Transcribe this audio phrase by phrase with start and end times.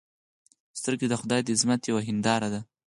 [0.79, 2.61] سترګې د خدای د عظمت یوه هنداره ده